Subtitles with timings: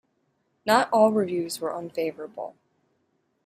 [0.65, 2.55] Not all reviews were unfavorable.